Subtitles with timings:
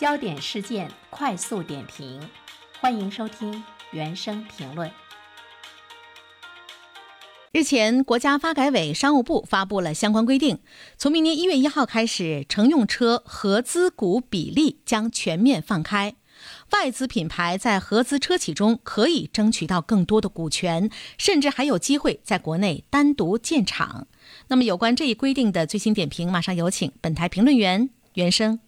[0.00, 2.26] 焦点事件快速点评，
[2.80, 4.90] 欢迎收听原声评论。
[7.52, 10.58] 日前，国家发改委、商务部发布了相关规定，
[10.96, 16.14] 从明年一月一号开始，乘用车合资股比例将全面放开，
[16.72, 20.88] 外资品牌在合资车企中可以争取到更多的股权，
[21.18, 24.06] 甚至还有机会在国内单独建厂。
[24.48, 28.60] 那么，有关这一规定的最新点评，马上有请本台评论员袁生。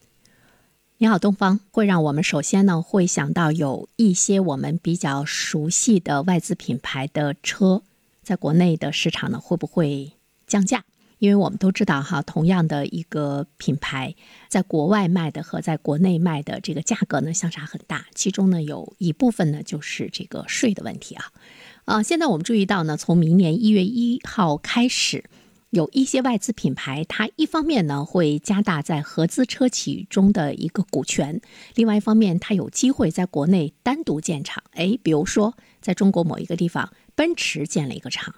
[1.02, 7.82] 你好，东方会让我们首先呢会想到有一些我们比较熟悉的外资品牌的车，
[8.22, 10.12] 在国内的市场呢会不会
[10.46, 10.84] 降价？
[11.18, 14.14] 因为我们都知道哈，同样的一个品牌，
[14.48, 21.32] 在国外卖的和在国内卖的这个价格呢相差很大，其中呢有一部分呢就是这个税的问题啊。
[21.84, 25.24] 啊，现在我们注意到呢，从明年一月一号开始。
[25.72, 31.40] 有一些外资品牌，它一方面呢会加大在合资车企中的一个股权，
[31.74, 34.62] 另外一方面它有机会在国内单独建厂。
[34.72, 38.34] 哎，比如说在中国某一个地方，奔驰建了一个厂。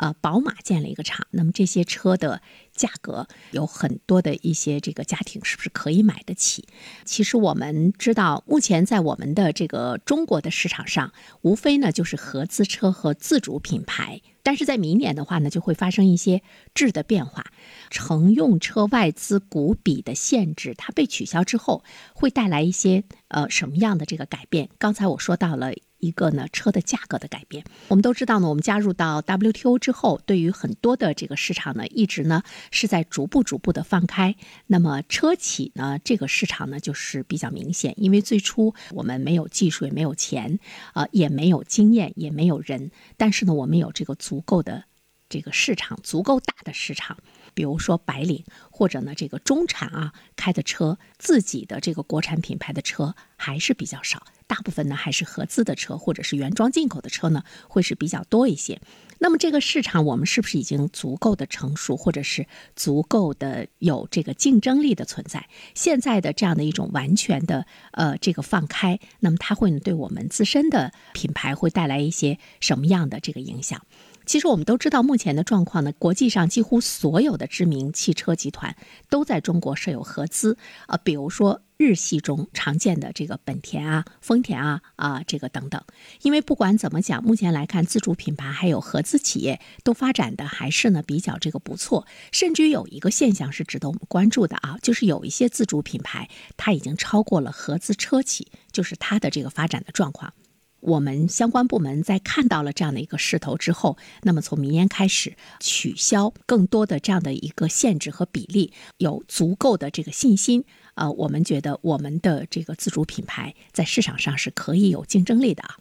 [0.00, 2.40] 呃，宝马建了一个厂，那么这些车的
[2.72, 6.66] 价格有很多的一些这个家庭是不是可以买得起？
[7.04, 11.12] 其实我们知道，目前在我们的这个中国的市场上，
[11.42, 17.52] 无非呢就是合资车和自主品牌，但是在明年的话呢，就会发生一些质的变化，
[17.90, 21.84] 乘用车外资股比的限制它被取消之后，
[22.14, 24.70] 会带来一些呃什么样的这个改变？
[24.78, 25.74] 刚才我说到了。
[26.00, 28.48] 一个呢，车的价格的改变，我们都知道呢。
[28.48, 34.34] 我们加入到 WTO 之后，对于很多的这个市场呢，一直呢是在逐步逐步的放开。
[34.66, 40.58] 那么车企呢，这个市场呢就是比较明显，因为最初我们没有技术，也没有钱，
[40.94, 44.84] 啊，也没有经验，也没有人，但是呢，我们有这个足够的
[45.28, 47.18] 这个市场，足够大的市场。
[47.52, 58.80] 比如说白领或者呢这个中产啊开的车，自己的这个国产品牌的车还是比较少，大部分呢还是合资的车或者是原装进口的车呢会是比较多一些。
[59.20, 65.48] 那么这个市场我们是不是已经足够的成熟，或者是足够的有这个竞争力的存在？
[65.74, 73.80] 现在的这样的一种完全的呃这个放开，那么它会对我们自身的品牌会带来一些什么样的这个影响？
[74.26, 78.74] 其实我们都知道，目前的状况呢，国际上几乎所有的知名汽车集团
[79.08, 80.56] 都在中国设有合资
[80.86, 85.82] 啊，比如说日系中常见的这个本田啊、丰田啊啊这个等等。
[86.20, 100.34] 因为不管怎么讲，目前来看，自主品牌还有合资企业都发展的还是呢比较这个不错，甚至于有一个现象是值得我们关注的啊，就是有一些自主品牌它已经超过了合资车企，就是它的这个发展的状况。
[100.80, 110.64] 我们相关部门在看到了这样的一个势头之后，那么从明年开始取消更多的这样的一个限制和比例，有足够的这个信心，
[110.94, 115.76] 呃，我们觉得我们的这个自主品牌在市场上是可以有竞争力的啊。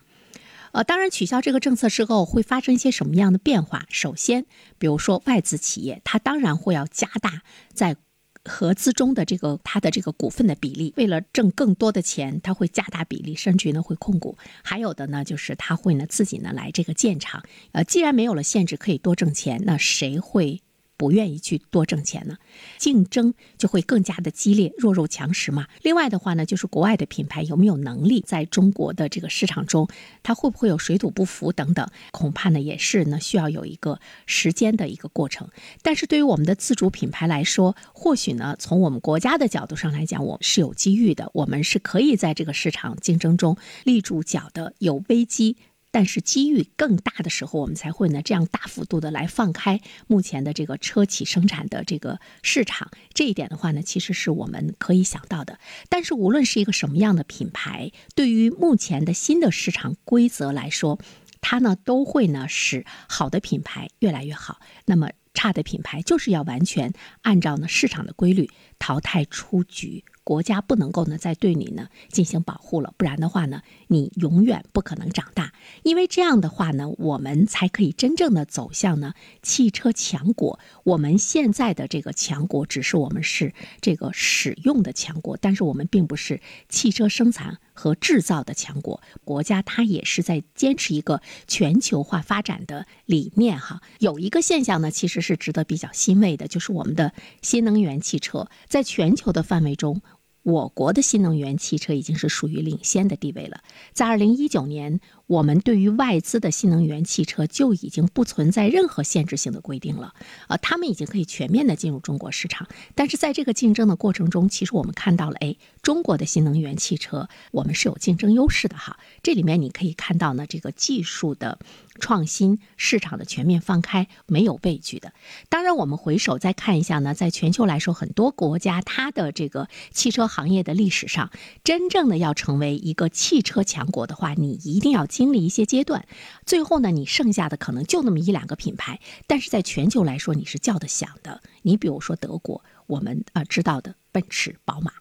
[0.72, 3.86] 呃，当然取消这个政策之后会发生一些什么样的变化？
[3.90, 4.46] 首先，
[4.78, 7.42] 比如说外资企业，它当然会要加大
[7.74, 7.96] 在。
[8.46, 14.38] 合资中的这个它的这个股份的比例，为了挣更多的钱，它会加大比例，甚至于呢会控股。
[14.64, 17.44] 还有的呢，就是他会呢自己呢来这个建厂。
[17.74, 20.62] 呃，既然没有了限制，可以多挣钱，那谁会？
[21.00, 22.36] 不愿意去多挣钱呢，
[22.78, 25.66] 竞争就会更加的激烈，弱肉强食嘛。
[25.82, 29.88] 另外的话呢，就是国外的品牌有没有能力在中国的这个市场中，
[30.22, 35.48] 它会不会有水土不服等等，恐怕呢也是呢需要有一个时间的一个过程。
[35.82, 43.56] 但是对于我们的自主品牌来说，或许呢从我们国家的角度上来讲，我们是有机遇的，我们是可以在这个市场竞争中
[43.86, 44.74] 立住脚的。
[44.80, 45.56] 有危机。
[45.92, 52.92] 但是机遇更大的时候，我们才会呢这样大幅度的来放开目前的这个车企生产的这个市场。
[53.14, 55.60] 这一点的话呢，其实是我们可以想到的。
[55.90, 61.00] 但是无论是一个什么样的品牌，对于目前的新的市场规则来说，
[61.42, 64.60] 它呢都会呢使好的品牌越来越好。
[64.86, 70.04] 那么差的品牌就是要完全按照呢市场的规律淘汰出局。
[70.30, 75.52] 国家不能够呢再对你呢进行保护了，不然的话呢，你永远不可能长大。
[75.82, 80.60] 因为这样的话呢，我们才可以真正的走向呢汽车强国。
[80.84, 86.40] 我们现在的这个强国，只是我们是这个使用的强国，但是我们并不是
[86.70, 89.02] 汽车生产和制造的强国。
[89.26, 93.82] 国家它也是在坚持一个全球化发展的理念哈。
[93.98, 100.04] 有一个现象呢，其实是值得比较欣慰的，就是我们的新能源汽车在全球的范围中。
[100.44, 103.62] 我国的新能源汽车已经是属于领先的地位了。
[103.94, 105.00] 在二零一九年，
[105.30, 110.16] 我们对于外资的新能源汽车就已经不存在任何限制性的规定了，
[110.48, 112.68] 呃，他们已经可以全面的进入中国市场。
[112.96, 118.98] 但是在这个竞争的过程中，其实我们看到了，哎，中国的新能源汽车我们是有竞争优势的哈。
[119.22, 121.60] 这里面你可以看到呢，这个技术的。
[122.02, 125.12] 创新市场的全面放开，没有畏惧的。
[125.50, 131.30] 当然，我们回首再看一下呢，在全球来说，很多国家它的这个汽车行业的历史上，
[131.66, 136.08] 真正的要成为一个汽车强国的话，你一定要经历一些阶段。
[136.46, 141.42] 最后呢，你剩下的可能就那么一两个品牌，但是在全球来说，你是叫得响的。
[141.64, 144.94] 你比如说德国，我们啊知道的奔驰、宝马。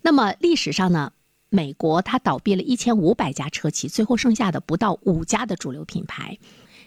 [0.00, 1.12] 那么历史上呢？
[1.50, 6.38] 美国它倒闭了一千五百家车企，最后剩下的不到五家的主流品牌。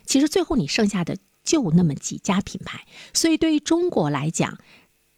[0.05, 4.57] 其实最后你剩下的就那么几家品牌，所以对于中国来讲，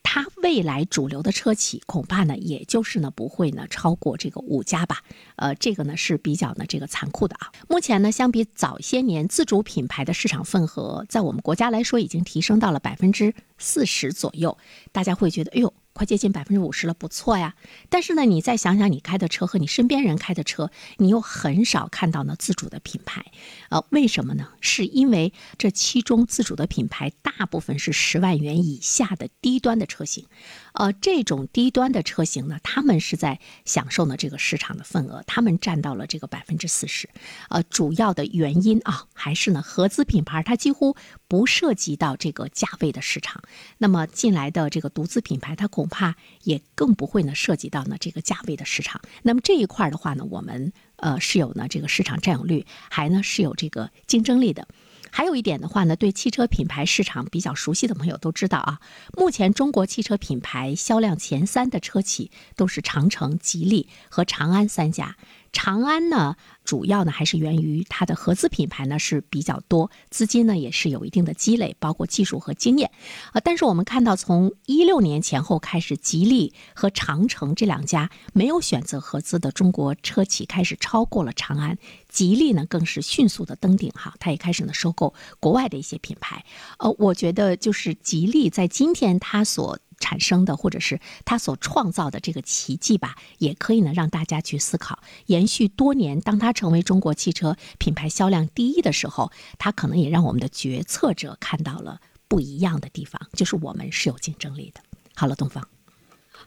[0.04, 5.02] 它未来主流的车企恐怕呢，也就是呢不会呢超过这个五家吧。
[5.38, 7.52] 呃，这个呢是比较呢这个残酷的啊。
[7.68, 14.56] 目前呢，相比早些年，自主品牌的市场份额在我们国家来说已经提升到了百分之四十左右。
[14.92, 15.74] 大家会觉得，哎呦。
[15.94, 17.56] 快接近百分之五十了，不错呀。
[17.90, 23.26] 但是呢，你再想想你开的车和你身边人开的车，你又很少看到呢自主的品牌，
[23.70, 24.50] 呃，为什么呢？
[24.60, 30.26] 是因为这其中自主的品牌大部分是十万元以下的低端的车型。
[30.74, 37.08] 呃，这种低端的车型呢，他们是在享受呢这个市场的份额，他们占到了这个百分之四十。
[37.50, 40.96] 呃，主要的原因啊，还是呢合资品牌它几乎
[41.28, 43.44] 不涉及到这个价位的市场。
[43.78, 49.02] 那么进来的这个独资品牌，它恐恐怕也更不会呢涉及到呢这个价位的市场。
[49.24, 54.66] 那么这一块的话呢，我们呃是有呢这个市场占有率，还呢是有这个竞争力的。
[55.12, 58.80] 还有一点的话呢，对汽车品牌市场比较熟悉的朋友都知道啊，
[59.18, 65.18] 目前中国汽车品牌销量前三的车企都是长城、吉利和长安三家。
[65.54, 66.36] 长安呢，
[66.66, 72.92] 主要呢还是源于它的合资品牌呢是比较多，资金呢也是有一定的积累，包括技术和经验。
[73.32, 81.78] 啊，但是我们看到从一六年前后开始，吉利和长城这两家没有选择合资的中国车企开始超过了长安，
[82.10, 86.44] 吉利呢更是迅速的登顶哈，它也开始呢收购国外的一些品牌。
[86.80, 89.80] 呃，我觉得就是吉利在今天它所。
[90.04, 95.00] 产生的，或者是他所创造的这个奇迹吧，也可以呢让大家去思考。
[95.28, 104.82] 延续多年，当他成为中国汽车品牌销量第一的时候，他可能也让我们的决策者看到了不一样的地方，就是我们是有竞争力的。
[105.16, 105.68] 好了，东方，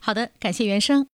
[0.00, 1.04] 好的，感谢原生。